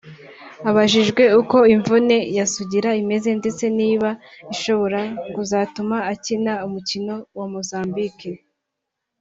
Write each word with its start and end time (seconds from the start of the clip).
Abajwijwe 0.69 1.23
uko 1.41 1.57
imvune 1.75 2.17
ya 2.37 2.45
Sugira 2.53 2.89
imeze 3.01 3.29
ndetse 3.39 3.63
niba 3.79 4.09
ishobora 4.53 5.01
kuzatuma 5.33 5.97
akina 6.13 6.53
umukino 6.67 7.15
wa 7.37 7.45
Mozambique 7.53 8.29